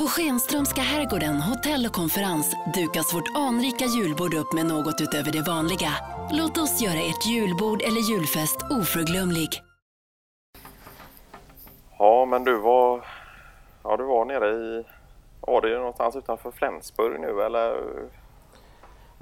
[0.00, 5.42] På Schenströmska herrgården hotell och konferens dukas vårt anrika julbord upp med något utöver det
[5.42, 5.88] vanliga.
[6.32, 9.48] Låt oss göra ert julbord eller julfest oförglömlig.
[11.98, 13.04] Ja, men du var,
[13.84, 14.84] ja, du var nere i,
[15.40, 17.76] var det någonstans utanför Flensburg nu eller?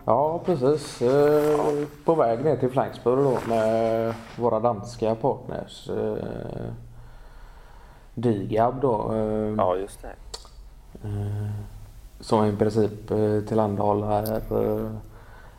[0.04, 1.02] Ja, precis.
[1.02, 5.88] Eh, På väg ner till Flensburg då med våra danska partners.
[5.90, 6.72] Eh,
[8.14, 9.12] Digab då.
[9.14, 10.14] Eh, Ja, just det.
[11.04, 11.50] Eh,
[12.20, 14.90] som i princip eh, tillhandahåller eh,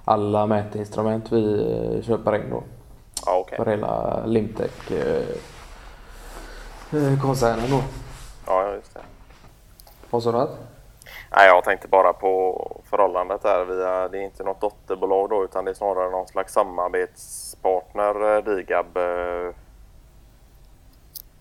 [0.06, 2.64] alla mätinstrument vi köper in då.
[3.26, 3.58] Ja, okej.
[3.58, 5.28] För hela Limtech eh,
[6.92, 7.82] eh, koncernen då.
[8.46, 9.02] Ja, just det.
[10.10, 10.48] Vad sa du?
[11.36, 15.66] Nej, jag tänkte bara på förhållandet där via, det är inte något dotterbolag då utan
[15.66, 18.98] det är snarare någon slags samarbetspartner Digab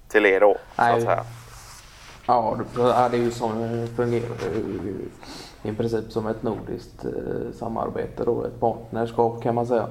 [0.09, 0.93] till er då, så Nej.
[0.97, 1.25] att säga.
[2.31, 4.37] Ja, det, är ju det fungerar.
[5.63, 9.87] I princip som ett nordiskt eh, samarbete då, ett partnerskap kan man säga.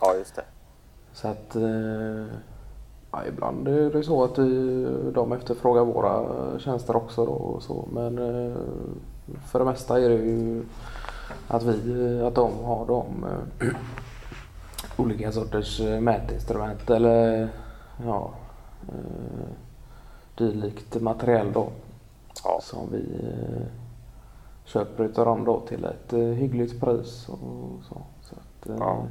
[0.00, 0.44] Ja, just det.
[1.12, 2.36] Så att eh,
[3.10, 6.24] ja, ibland är det så att vi, de efterfrågar våra
[6.58, 7.88] tjänster också då och så.
[7.92, 8.56] Men eh,
[9.46, 10.64] för det mesta är det ju
[11.48, 13.04] att vi, att de har de
[14.96, 17.48] olika sorters mätinstrument eller
[18.04, 18.30] ja,
[20.42, 21.68] dylikt materiell då
[22.44, 23.62] Ja, som vi eh,
[24.64, 27.38] köper utav dem då till ett eh, hyggligt pris och
[27.88, 27.96] så.
[28.22, 29.02] så att, eh, Ja.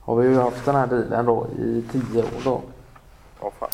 [0.00, 2.60] Har vi ju haft den här bilen då i tio år då.
[3.40, 3.68] åh fan.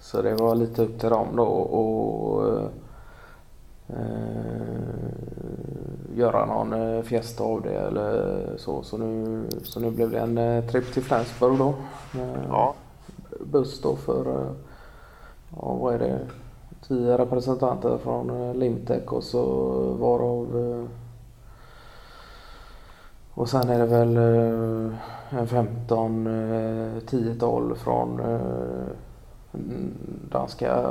[0.00, 2.60] Så det var lite upp till dem då och
[3.88, 4.58] eh,
[6.14, 8.82] göra någon fiesta av det eller så.
[8.82, 11.74] Så nu, så nu blev det en eh, tripp till Flensburg då.
[12.48, 12.74] Ja,
[13.40, 14.50] buss då för, eh,
[15.56, 16.18] ja vad är det,
[16.88, 19.44] tio representanter från eh, Limtech och så
[20.00, 20.90] varav eh,
[23.34, 24.16] och sen är det väl
[25.30, 28.20] en 15, eh, 10-tal från
[30.30, 30.82] danska...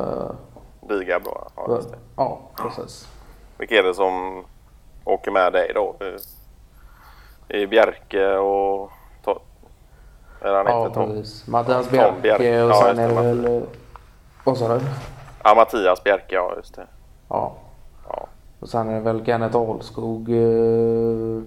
[0.89, 1.47] Digab då.
[1.55, 1.79] Ja.
[2.15, 3.07] Ja, precis.
[3.57, 4.43] Vilka är det som
[5.03, 5.95] åker med dig då?
[7.47, 8.91] I Bjerke och...
[10.41, 11.09] Är han Ja, inte Tom?
[11.09, 11.47] precis.
[11.47, 13.45] Mattias Bjerke och Ja, sen är det väl...
[13.57, 13.61] eh,
[14.43, 14.79] Vad sa du?
[15.43, 16.85] Ja, Mattias Bjerke, ja just det.
[17.29, 17.53] Ja.
[18.09, 18.27] Ja,
[18.59, 20.29] Och sen är det väl Kenneth Ahlskog.
[20.29, 21.41] Eh,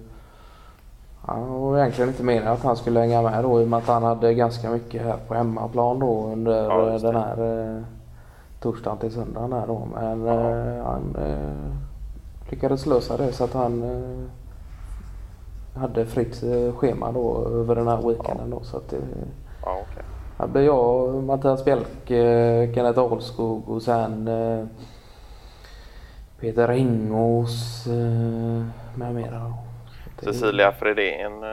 [1.25, 3.87] han var egentligen inte meningen att han skulle hänga med då i och med att
[3.87, 7.81] han hade ganska mycket här på hemmaplan då under Ja, eh, den här eh,
[8.61, 9.87] torsdagen till söndagen här då.
[9.95, 10.33] Men Ja.
[10.33, 14.23] eh, han eh, lyckades lösa det så att han eh,
[15.75, 18.63] hade fritt eh, schema då över den här weekenden då.
[18.63, 18.97] Så att det,
[19.65, 20.03] ja okej.
[20.37, 24.65] här blir jag, Mattias Bjelke, eh, Kenneth Ahlskog och sen eh,
[26.39, 27.85] Peter Ringås
[28.95, 29.53] med mera.
[30.19, 31.43] det- Cecilia Fredén.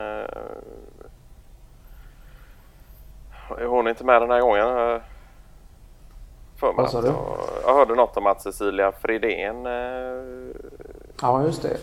[3.51, 4.99] Är hon inte med den här gången?
[6.55, 7.07] För Vad sa du?
[7.65, 9.65] Jag, hörde något om att Cecilia Fredén
[11.21, 11.77] Ja, just det.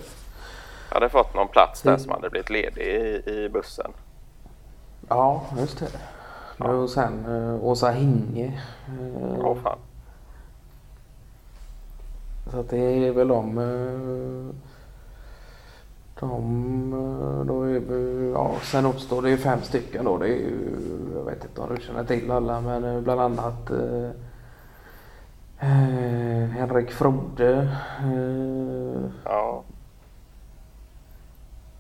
[0.91, 2.01] Hade fått någon plats där Mm.
[2.01, 3.91] som hade blivit ledig i, i bussen.
[5.09, 5.89] Ja, just det.
[6.59, 8.63] Nu och sen eh, Åsa Hinge.
[8.89, 9.79] eh, Åh fan.
[12.53, 13.59] Så att det är väl de.
[13.59, 14.55] eh,
[16.21, 17.83] De, då är
[18.33, 20.17] ja sen uppstår det ju fem stycken då.
[20.19, 20.69] Det är ju,
[21.17, 24.11] jag vet inte om du känner till alla men bland annat eh,
[26.57, 27.77] Henrik Frode.
[29.25, 29.63] Ja,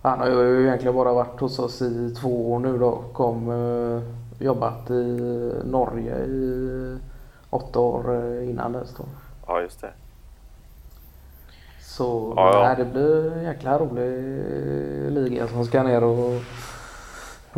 [0.06, 3.02] han har ju egentligen bara varit hos oss i två år nu då.
[3.12, 4.02] Kom, eh,
[4.38, 6.98] jobbat i Norge i
[7.50, 9.04] åtta år eh, innan dess då.
[9.46, 9.90] ja just det.
[11.80, 12.62] Så Ja, ja.
[12.62, 14.12] nej, det blir en jäkla rolig
[15.12, 16.42] liga som ska ner och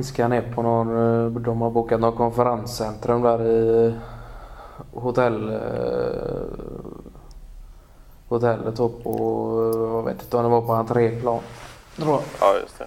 [0.04, 0.88] ska ner på någon,
[1.26, 3.94] eh, de har bokat något konferenscentrum där i
[4.92, 5.60] hotell
[8.28, 11.40] hotellet upp och jag vet inte om det var på entréplan.
[12.06, 12.20] Jag.
[12.40, 12.86] Ja, just det.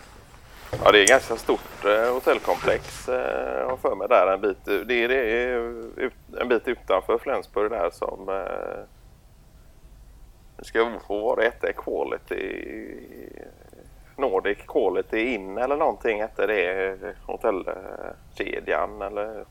[0.84, 3.10] Ja, det är ett ganska stort eh, hotellkomplex.
[3.10, 4.66] Eh, jag har för mig där en bit.
[4.66, 5.58] Det är, det är
[6.06, 8.84] ut, en bit utanför Flensburg där som eh,
[10.58, 12.66] det ska få vara ett Quality
[14.18, 19.46] Nordic Quality Inn eller någonting hette det hotellkedjan eller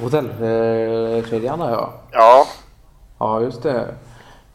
[0.00, 1.92] Hotellkedjan ja.
[2.12, 2.46] ja,
[3.18, 3.94] Ja just det.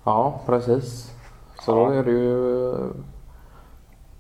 [0.04, 1.12] Ja precis.
[1.60, 2.00] Så då Ja.
[2.00, 2.74] är det ju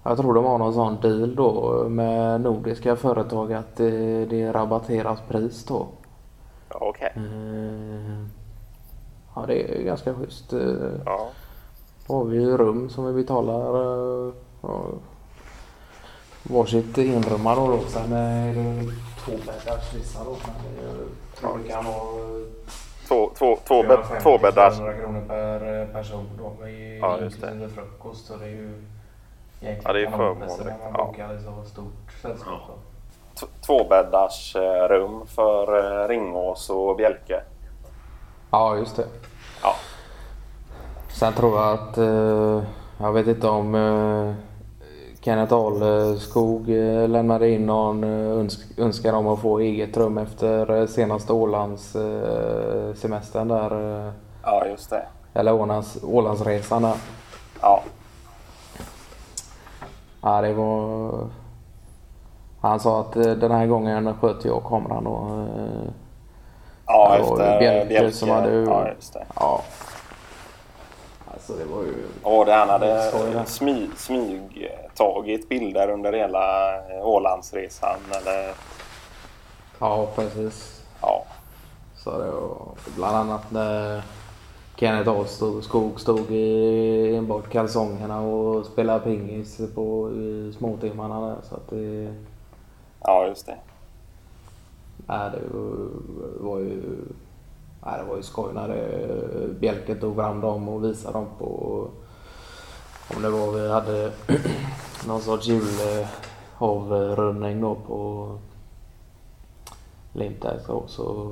[0.07, 4.53] Jag tror de har någon sån deal då med nordiska företag att det, det är
[4.53, 5.87] rabatterat pris då.
[6.69, 7.11] okej.
[7.15, 8.25] Eh,
[9.35, 10.53] Ja, det är ganska schysst.
[10.53, 10.59] Eh,
[11.05, 11.27] Ja.
[12.07, 13.75] Då har vi ju rum som vi betalar
[14.27, 14.81] eh, ja,
[16.43, 17.67] varsitt enrummar då.
[17.67, 17.77] då.
[17.87, 18.83] Sen är det
[19.25, 20.31] två bäddars vissa då.
[20.45, 22.47] Men det är- tror det kan vara
[23.07, 24.77] Två, två, två, bädd, två bäddars.
[24.77, 26.53] 450 kronor per eh, person då.
[26.63, 27.69] Med Ja, just det.
[27.69, 28.25] frukost.
[28.25, 28.83] Så det är ju
[29.61, 30.57] egentligen Ja, det är förmånligt.
[30.59, 31.05] när man Ja.
[31.05, 32.59] bokar ett så stort sällskap.
[32.67, 32.73] då.
[33.39, 37.41] T- Tvåbäddars eh, rum för eh, Ringås och Bjälke.
[38.51, 39.05] Ja, just det.
[39.63, 39.73] Ja.
[41.09, 42.63] Sen tror jag att, eh,
[42.99, 44.33] jag vet inte om eh,
[45.21, 50.87] Kenneth Ahlskog eh, lämnade in någon önsk önskan om att få eget rum efter eh,
[50.87, 54.05] senaste Ålands eh, semestern där.
[54.07, 54.11] Eh,
[54.43, 55.05] Ja, just det.
[55.33, 56.95] eller Ålands, Ålandsresan där.
[57.61, 57.83] Ja,
[60.27, 61.27] Ja, det var...
[62.61, 65.39] Han sa att eh, den här gången sköt jag kameran och...
[65.39, 65.89] eh,
[66.87, 68.11] ja Det var efter Bjälke Bjälke.
[68.11, 69.25] som hade- Ja, just det.
[69.35, 69.61] Ja.
[71.33, 71.95] Alltså det var ju...
[72.23, 73.11] Och det han hade
[73.45, 77.99] smy, smygtagit bilder under hela eh, Ålandsresan.
[78.21, 78.53] Eller,
[79.79, 80.81] Ja, precis.
[81.01, 81.23] ja,
[81.95, 82.57] Så det var
[82.95, 84.01] bland annat när
[84.79, 90.11] Kenneth Ahlskog stod i enbart kalsongerna och spelade pingis på
[90.57, 91.35] småtimmarna där.
[91.43, 92.13] Så att det,
[93.01, 93.57] ja, just det.
[95.07, 95.39] nej, det
[96.43, 96.81] var- ju,
[97.85, 101.81] nej, det var ju skoj när det, Bjälke tog fram dem och visade dem på
[103.15, 104.11] om det var vi hade
[105.07, 108.31] någon sorts julavrundning då på
[110.65, 111.29] så, så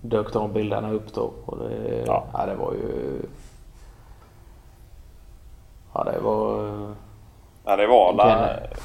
[0.00, 1.30] dök de bilderna upp då.
[1.46, 2.24] Och det, Ja.
[2.32, 2.46] ja.
[2.46, 3.20] det var ju...
[5.94, 6.70] Ja det var...
[7.64, 8.24] Ja, det var alla...
[8.24, 8.82] Kenneth.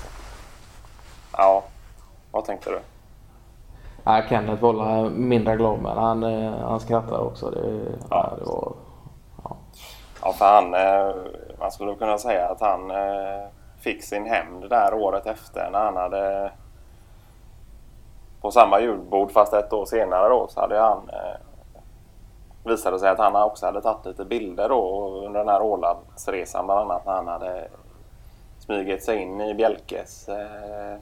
[1.38, 1.64] Ja,
[2.32, 2.80] vad tänkte du?
[4.04, 7.50] Ja, Kenneth var mindre glad men han, eh, han skrattade också.
[7.50, 8.34] Det, ja.
[8.40, 8.74] det var...
[10.24, 11.16] Ja, för han, eh,
[11.60, 13.48] man skulle kunna säga att han eh,
[13.80, 16.52] fick sin hämnd där året efter när han hade
[18.42, 21.40] på samma julbord fast ett år senare då så hade han eh,
[22.64, 26.80] visade sig att han också hade tagit lite bilder då under den här Ålandsresan bland
[26.80, 27.68] annat när han hade
[28.60, 30.98] smugit sig in i Bjälkes eh,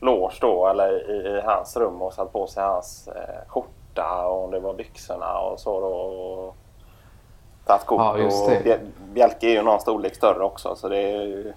[0.00, 4.44] loge då eller i, i hans rum och satt på sig hans eh, skjorta och
[4.44, 5.86] om det var byxorna och så då.
[5.86, 6.56] Och,
[7.66, 8.50] tagit kort Ja, och
[9.12, 11.52] Bjälke är ju någon storlek större också så det är ju...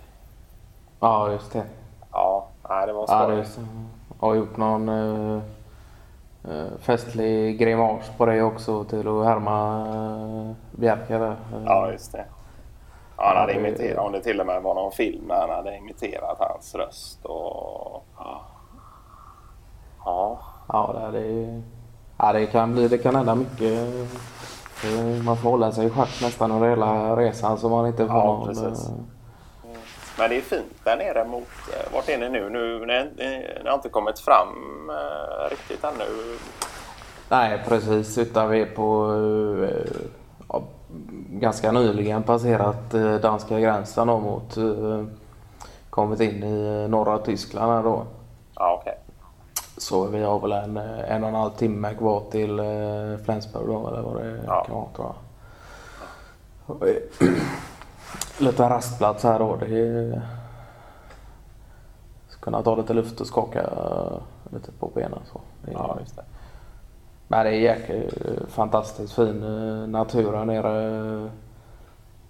[1.00, 1.64] Ja just det.
[2.12, 3.38] Ja, nej, det var Ja, skoj.
[3.38, 3.46] Jag
[4.20, 5.42] har gjort någon uh,
[6.80, 11.36] festlig grimas på det också till att härma uh, Bjerke där.
[11.66, 12.26] Ja, just det.
[13.18, 15.78] Ja, han hade imiterat, om det till och med var någon film när han hade
[15.78, 18.04] imiterat hans röst och...
[18.18, 18.42] Ja.
[20.06, 21.62] Ja, Ja, det, är- det, är-
[22.18, 23.90] ja, det kan bli, det kan hända mycket.
[24.86, 28.16] Eh, Man får hålla sig i schack nästan under hela resan så man inte får
[28.16, 28.48] Ja, någon...
[28.48, 28.90] precis.
[30.20, 31.48] Men det är fint där nere mot...
[31.74, 32.50] eh, Vart är ni nu?
[32.50, 33.10] Nu ni,
[33.64, 34.50] ni, har inte kommit fram
[34.90, 36.38] eh, riktigt ännu.
[37.30, 38.18] Nej, precis.
[38.18, 39.14] Utan vi är på
[39.72, 40.02] eh,
[40.50, 40.62] ja,
[41.30, 45.04] ganska nyligen passerat eh, danska gränsen och mot eh,
[45.90, 48.06] kommit in i eh, norra Tyskland här då.
[48.56, 48.98] Ja, okej.
[49.78, 53.68] Så vi har väl en, eh, en och en halv timme kvar till eh, Flensburg
[53.68, 54.64] då, eller vad det Ja.
[54.66, 56.88] kan vara tror jag.
[58.38, 59.56] Och det är Lite rastplats här då.
[59.56, 60.22] Det är...
[62.30, 64.18] Ska kunna ta lite luft och skaka eh,
[64.54, 65.42] lite på benen så.
[65.66, 66.24] Det är, Ja, just det.
[67.28, 67.96] Men det är jäkla,
[68.50, 71.30] fantastiskt fin eh, natur här nere.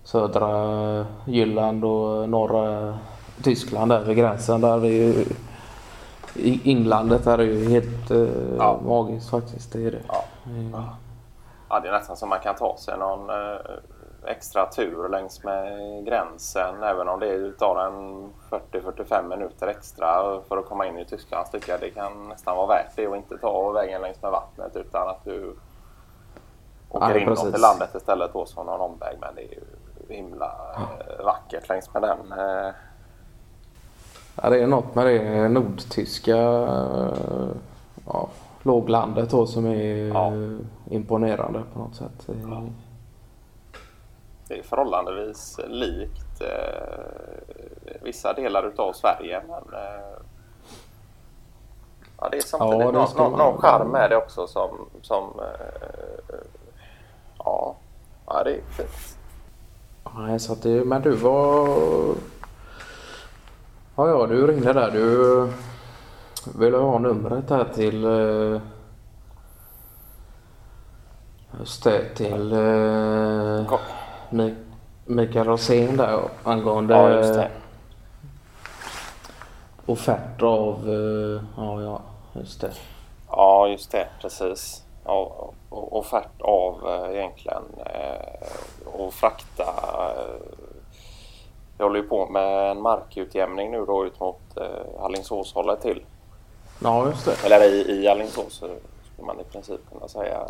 [0.03, 2.97] Södra Jylland och norra
[3.43, 4.61] Tyskland där vid gränsen.
[4.61, 5.25] Där är ju,
[6.35, 8.79] i inlandet där är ju helt eh, Ja.
[8.85, 9.73] magiskt faktiskt.
[9.73, 10.01] Det är det.
[10.07, 10.23] Ja.
[10.45, 10.83] Eh,
[11.69, 13.55] Ja, det är nästan som man kan ta sig någon eh,
[14.27, 16.83] extra tur längs med gränsen.
[16.83, 18.29] Även om det tar en
[18.71, 22.67] 40-45 minuter extra för att komma in i Tyskland tycker jag det kan nästan vara
[22.67, 25.55] värt det och inte ta vägen längs med vattnet utan att du
[26.89, 29.17] åker Ja, inåt i landet istället och så någon omväg.
[29.21, 29.63] Men det är ju
[30.15, 32.31] himla eh, vackert längs med den.
[32.39, 32.71] eh,
[34.41, 37.47] Ja, det är något med det nordtyska eh,
[38.05, 38.27] ja,
[38.63, 40.31] låglandet då som är Ja.
[40.89, 42.27] imponerande på något sätt.
[42.49, 42.63] Ja.
[44.47, 49.41] Det är förhållandevis likt eh, vissa delar utav Sverige.
[49.47, 50.17] Men, eh,
[52.19, 54.89] ja, det är samtidigt Ja, det någon, någon, någon charm med det också som...
[55.01, 56.35] som eh,
[57.37, 57.75] ja,
[58.25, 59.17] ja, det är fint.
[60.15, 61.67] Nej, så att det, men du var...
[63.95, 64.91] Ja, ja, du ringde där.
[64.91, 65.53] Du
[66.59, 68.03] ville ha numret här till...
[68.05, 68.61] eh,
[71.59, 73.67] Just det, till eh,
[75.05, 77.49] Mikael Rosén där angående ja, just det.
[80.45, 82.01] av, eh, ja, ja
[82.33, 82.71] just det.
[83.31, 84.83] Ja just det, precis.
[85.05, 87.63] Ja, offert av eh, egentligen
[88.85, 89.65] och frakta.
[91.77, 94.57] Jag håller ju på med en markutjämning nu då ut mot
[94.99, 96.03] Alingsåshållet till.
[96.83, 97.45] Ja just det.
[97.45, 100.47] Eller i, i Alingsås skulle man i princip kunna säga.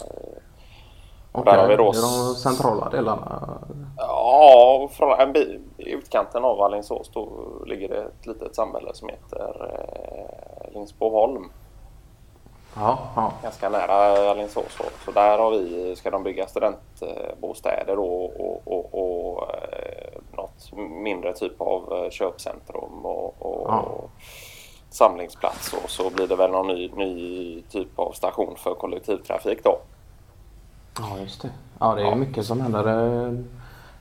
[1.32, 1.84] Okej, okay, då...
[1.84, 3.58] i de centrala delarna?
[3.98, 7.30] Ja, från en bit, i utkanten av Alingsås då
[7.66, 11.50] ligger det ett litet samhälle som heter eh, Lingsboholm.
[12.76, 13.32] Ja, ja.
[13.44, 13.94] Ganska nära
[14.32, 14.78] Alingsås.
[15.06, 20.72] Så där har vi, ska de bygga studentbostäder då, och, och, och eh, något
[21.04, 23.86] mindre typ av eh, köpcentrum och, och ja.
[24.90, 29.78] samlingsplats och så blir det väl någon ny, ny typ av station för kollektivtrafik då.
[31.00, 31.50] Ja, just det.
[31.80, 32.16] Ja, det är ja.
[32.16, 32.88] mycket som händer.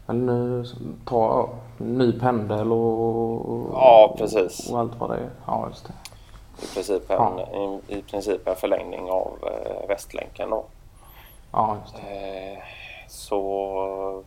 [0.06, 0.66] En,
[1.04, 1.48] ta
[1.78, 4.70] ny pendel och, ja, precis.
[4.70, 5.30] och allt vad det är.
[5.46, 5.92] Ja, just det.
[6.62, 7.80] I princip en, ja.
[7.88, 10.64] i, i princip en förlängning av eh, Västlänken då.
[11.52, 12.52] Ja, just det.
[12.52, 12.58] Eh,
[13.08, 14.22] så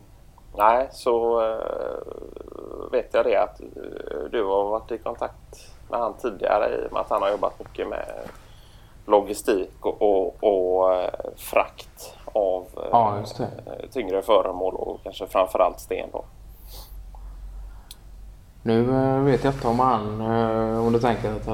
[0.56, 6.14] nej, så eh, vet jag det att eh, du har varit i kontakt med han
[6.14, 8.06] tidigare i och med att han har jobbat mycket med
[9.06, 13.46] logistik och, och, och eh, frakt av ja, eh,
[13.92, 16.08] tyngre föremål och kanske framförallt sten.
[16.12, 16.24] Då.
[18.62, 20.20] Nu eh, vet jag inte om han,
[20.86, 21.46] om du tänker att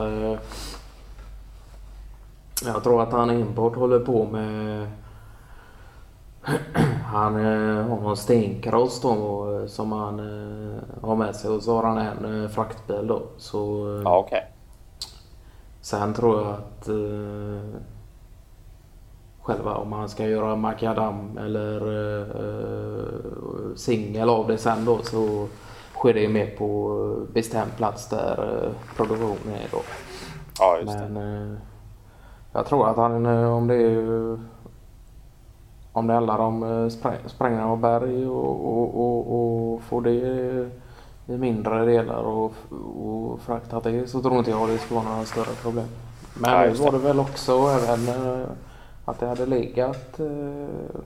[2.65, 4.91] jag tror att han import håller på med
[7.05, 10.19] han har någon stenkross då som han
[11.03, 13.23] har med sig och så har han en fraktbil då.
[13.39, 14.41] Så, ja, okay.
[15.87, 17.81] Sen tror jag att eh,
[19.47, 21.81] själva om man ska göra makadam eller
[22.39, 25.47] eh, singel av det sen då så
[25.95, 29.79] sker det mer på bestämd plats där eh, produktionen är då.
[30.59, 31.59] Ja, Men eh,
[32.53, 34.39] jag tror att han eh, om det är
[35.93, 36.89] om det handlar om eh,
[37.27, 40.69] sprängning av berg och, och, och, och få det i
[41.27, 42.53] mindre delar och,
[43.05, 45.87] och fraktat det så tror inte jag det ska vara några större problem.
[46.35, 48.09] Men nu var det väl också även
[49.07, 51.01] att det hade legat äh,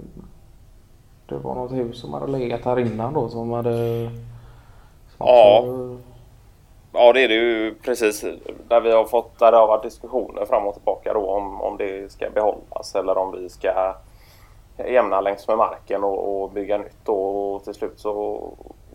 [1.27, 4.11] det var något hus som hade legat här innan då som hade
[5.17, 5.61] som ja.
[5.61, 5.99] Också,
[6.93, 8.25] ja det är det ju precis
[8.69, 11.77] där vi har fått där det har varit diskussioner fram och tillbaka då om, om
[11.77, 13.95] det ska behållas eller om vi ska
[14.89, 18.43] jämna längs med marken och, och bygga nytt och till slut så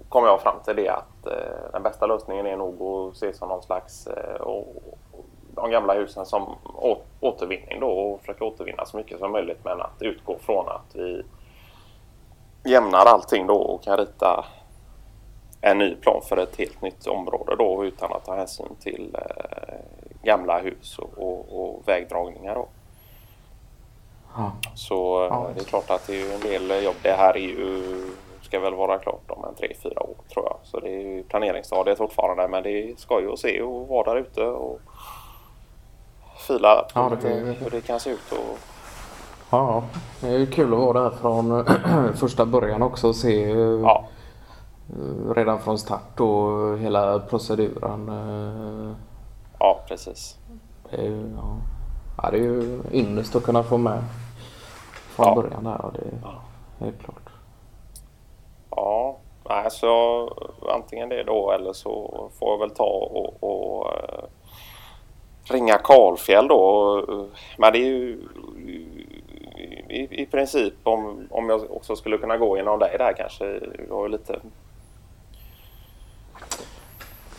[0.10, 3.50] kom jag fram till det att eh, den bästa lösningen är nog att se som
[3.50, 4.98] någon slags eh, och,
[5.56, 6.56] de gamla husen som
[7.20, 11.24] återvinning då och försöka återvinna så mycket som möjligt men att utgå från att vi
[12.64, 14.46] jämnar allting då och kan rita
[15.62, 19.76] en ny plan för ett helt nytt område då utan att ta hänsyn till eh,
[20.24, 22.68] gamla hus och, och, och vägdragningar då.
[24.36, 24.52] Ja.
[24.76, 25.50] Så ja.
[25.56, 26.96] det är klart att det är en del jobb.
[27.02, 27.84] Det här är ju
[28.46, 30.58] ska väl vara klart om en tre, fyra år tror jag.
[30.64, 34.20] Så det är ju planeringsstadiet fortfarande men det är skoj att se och vara där
[34.20, 34.80] ute och
[36.38, 37.54] fila på ja, det är...
[37.54, 38.32] hur det kan se ut.
[38.32, 38.58] Och...
[39.50, 39.84] Ja,
[40.22, 41.66] det är kul att vara där från
[42.16, 43.50] första början också och se
[43.82, 44.06] ja.
[45.36, 48.12] redan från start och hela proceduren.
[49.60, 50.38] Ja, precis.
[50.90, 51.58] Det är ju, ja.
[52.18, 54.04] Ja, det är ju ynnest att kunna få med
[55.16, 55.36] från ja.
[55.36, 55.92] början där.
[55.94, 56.42] Det är ja.
[56.80, 57.30] helt klart.
[58.70, 59.90] Ja, alltså
[60.70, 64.26] antingen det då eller så får jag väl ta och, och uh,
[65.50, 67.02] ringa Karlfjäll då.
[67.58, 68.20] Men det är ju
[69.90, 73.46] i, i princip om, om jag också skulle kunna gå genom dig där kanske.
[73.88, 74.40] Du har lite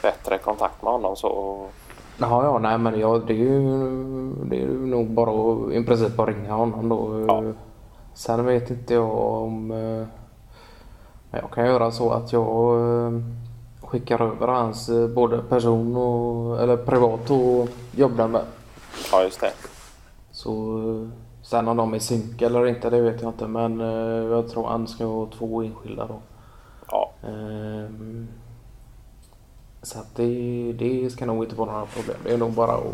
[0.03, 1.61] bättre kontakt med honom så.
[2.19, 3.61] Ja, ja, nej men ja, det är ju
[4.45, 7.25] det är nog bara att i princip bara ringa honom då.
[7.29, 7.43] Ja.
[8.15, 10.07] Sen vet inte jag om eh,
[11.41, 13.13] jag kan göra så att jag eh,
[13.87, 18.43] skickar över hans eh, både person och eller privat och jobbnummer.
[19.13, 19.53] Ja just det.
[20.31, 21.09] Så eh,
[21.43, 23.81] sen om de är synk eller inte det vet jag inte men
[24.31, 26.21] jag tror han ska ha två enskilda då.
[26.89, 27.13] Ja.
[27.23, 28.29] Ehm,
[29.83, 32.17] så att det, det ska nog inte vara några problem.
[32.25, 32.85] Det är nog bara att,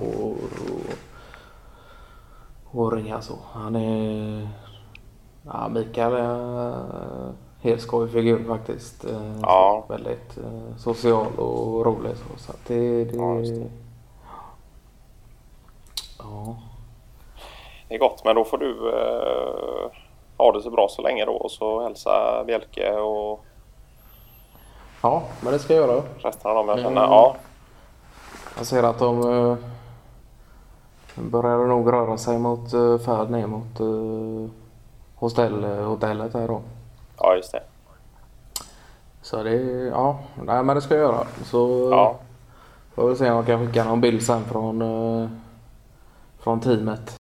[2.72, 3.38] att, att ringa så.
[3.52, 4.48] Han är...
[5.42, 7.32] Ja, Mikael är
[7.62, 9.04] helt skojig figur faktiskt.
[9.04, 9.84] Eh, ja.
[9.88, 12.12] Väldigt eh, social och rolig.
[12.16, 13.70] Så, så det, det, ja, det.
[16.18, 16.56] ja.
[17.88, 19.90] Det är gott, men då får du eh,
[20.36, 23.44] ha det så bra så länge då och så hälsa Bjelke och
[25.02, 26.02] Ja, men det ska jag göra.
[26.18, 26.94] resten av dem jag Mm.
[26.94, 27.06] känner.
[27.06, 27.36] Ja,
[28.56, 29.56] Jag ser att de uh,
[31.16, 34.48] börjar nog röra sig mot uh, färd ner mot uh,
[35.14, 36.60] hostell, hotellet här då.
[37.22, 37.62] Ja just det.
[39.22, 39.52] Så det,
[39.90, 41.26] ja, nej men det ska jag göra.
[41.44, 42.16] Så Ja.
[42.94, 45.28] får vi se om jag kan skicka någon bild sen från, uh,
[46.38, 47.10] från teamet.